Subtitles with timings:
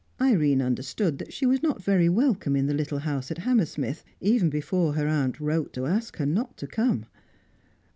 [0.19, 4.49] Irene understood that she was not very welcome in the little house at Hammersmith, even
[4.49, 7.05] before her aunt wrote to ask her not to come.